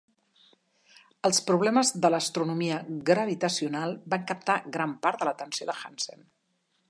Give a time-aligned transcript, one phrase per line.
[1.29, 2.79] Els problemes de l'astronomia
[3.11, 6.27] gravitacional van captar gran part de l'atenció de Hansen.